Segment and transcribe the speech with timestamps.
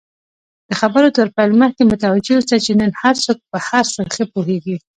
[0.69, 4.75] د خبرو تر پیل مخکی متوجه اوسه، چی نن هرڅوک په هرڅه ښه پوهیږي!